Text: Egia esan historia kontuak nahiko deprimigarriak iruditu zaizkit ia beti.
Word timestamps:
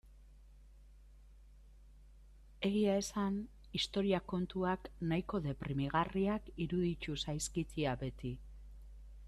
Egia 2.69 2.95
esan 3.01 3.37
historia 3.79 4.21
kontuak 4.33 4.89
nahiko 5.13 5.41
deprimigarriak 5.49 6.49
iruditu 6.67 7.19
zaizkit 7.27 7.77
ia 7.85 7.93
beti. 8.05 8.33